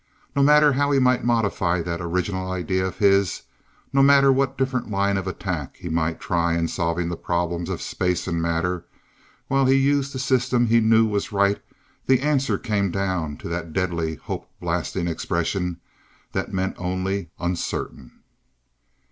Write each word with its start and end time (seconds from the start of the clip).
No 0.35 0.41
matter 0.41 0.73
how 0.73 0.89
he 0.89 0.97
might 0.97 1.23
modify 1.23 1.83
that 1.83 2.01
original 2.01 2.51
idea 2.51 2.87
of 2.87 2.97
his, 2.97 3.43
no 3.93 4.01
matter 4.01 4.31
what 4.31 4.57
different 4.57 4.89
line 4.89 5.15
of 5.15 5.27
attack 5.27 5.75
he 5.77 5.89
might 5.89 6.19
try 6.19 6.57
in 6.57 6.67
solving 6.69 7.07
the 7.09 7.15
problems 7.15 7.69
of 7.69 7.83
Space 7.83 8.25
and 8.27 8.41
Matter, 8.41 8.83
while 9.47 9.67
he 9.67 9.75
used 9.75 10.11
the 10.11 10.17
system 10.17 10.65
he 10.65 10.79
knew 10.79 11.05
was 11.05 11.31
right 11.31 11.61
the 12.07 12.21
answer 12.21 12.57
came 12.57 12.89
down 12.89 13.37
to 13.37 13.49
that 13.49 13.73
deadly, 13.73 14.15
hope 14.15 14.49
blasting 14.59 15.07
expression 15.07 15.79
that 16.31 16.51
meant 16.51 16.73
only 16.79 17.29
"uncertain." 17.37 18.21